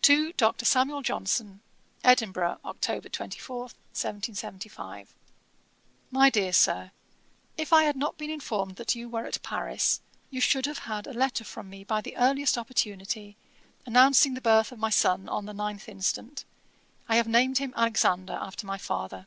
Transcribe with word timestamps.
'To 0.00 0.32
DR. 0.32 0.54
SAMUEL 0.64 1.02
JOHNSON. 1.02 1.60
'Edinburgh, 2.02 2.58
Oct. 2.64 3.12
24, 3.12 3.58
1775. 3.64 5.14
'MY 6.10 6.30
DEAR 6.30 6.54
SIR, 6.54 6.90
'If 7.58 7.70
I 7.70 7.82
had 7.82 7.94
not 7.94 8.16
been 8.16 8.30
informed 8.30 8.76
that 8.76 8.94
you 8.94 9.10
were 9.10 9.26
at 9.26 9.42
Paris, 9.42 10.00
you 10.30 10.40
should 10.40 10.64
have 10.64 10.78
had 10.78 11.06
a 11.06 11.12
letter 11.12 11.44
from 11.44 11.68
me 11.68 11.84
by 11.84 12.00
the 12.00 12.16
earliest 12.16 12.56
opportunity, 12.56 13.36
announcing 13.84 14.32
the 14.32 14.40
birth 14.40 14.72
of 14.72 14.78
my 14.78 14.88
son, 14.88 15.28
on 15.28 15.44
the 15.44 15.52
9th 15.52 15.86
instant; 15.86 16.46
I 17.06 17.16
have 17.16 17.28
named 17.28 17.58
him 17.58 17.74
Alexander, 17.76 18.38
after 18.40 18.66
my 18.66 18.78
father. 18.78 19.26